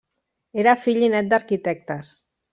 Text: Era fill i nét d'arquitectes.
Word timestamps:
Era 0.63 0.73
fill 0.85 1.03
i 1.03 1.11
nét 1.17 1.31
d'arquitectes. 1.35 2.13